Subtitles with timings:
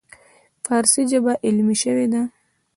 [0.65, 2.21] فارسي ژبه علمي شوې ده.